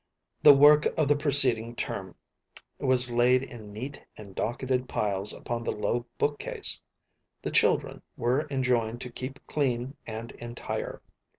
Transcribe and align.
The 0.41 0.55
work 0.55 0.87
of 0.97 1.07
the 1.07 1.15
preceding 1.15 1.75
term 1.75 2.15
was 2.79 3.11
laid 3.11 3.43
in 3.43 3.71
neat 3.71 4.01
and 4.17 4.33
docketed 4.33 4.89
piles 4.89 5.31
upon 5.31 5.63
the 5.63 5.71
low 5.71 6.07
book 6.17 6.39
case. 6.39 6.81
The 7.43 7.51
children 7.51 8.01
were 8.17 8.47
enjoined 8.49 8.99
to 9.01 9.11
keep 9.11 9.45
clean 9.45 9.95
and 10.07 10.31
entire. 10.31 11.03